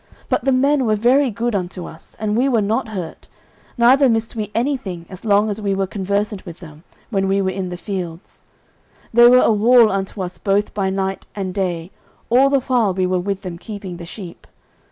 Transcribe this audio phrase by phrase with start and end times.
[0.21, 3.27] 09:025:015 But the men were very good unto us, and we were not hurt,
[3.77, 7.39] neither missed we any thing, as long as we were conversant with them, when we
[7.39, 8.41] were in the fields:
[9.09, 11.91] 09:025:016 They were a wall unto us both by night and day,
[12.31, 14.47] all the while we were with them keeping the sheep.